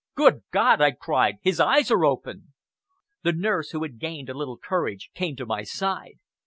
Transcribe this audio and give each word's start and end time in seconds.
"Good 0.15 0.41
God!" 0.49 0.81
I 0.81 0.93
cried, 0.93 1.35
"his 1.43 1.59
eyes 1.59 1.91
are 1.91 2.03
open!" 2.05 2.53
The 3.21 3.33
nurse, 3.33 3.69
who 3.69 3.83
had 3.83 3.99
gained 3.99 4.29
a 4.29 4.33
little 4.33 4.57
courage, 4.57 5.11
came 5.13 5.35
to 5.35 5.45
my 5.45 5.61
side. 5.61 6.15